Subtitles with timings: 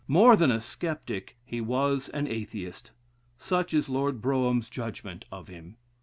[0.07, 2.89] More than a sceptic, he was an Atheist.
[3.37, 5.77] Such is Lord Brougham's judgment of him.